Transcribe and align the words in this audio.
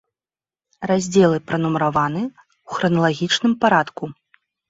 Раздзелы 0.91 1.37
пранумараваны 1.51 2.23
ў 2.27 2.71
храналагічным 2.79 3.53
парадку. 3.67 4.03